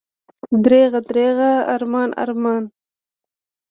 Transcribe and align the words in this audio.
دریغه، 0.63 0.99
دریغه، 1.09 1.51
ارمان، 1.73 2.09
ارمان! 2.23 2.63